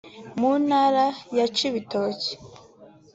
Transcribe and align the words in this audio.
mu 0.39 0.51
Ntara 0.65 1.05
ya 1.37 1.45
Cibitoki 1.55 2.31